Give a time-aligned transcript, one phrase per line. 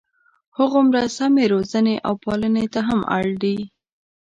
[0.57, 3.57] هغومره سمې روزنې او پالنې ته هم اړ دي.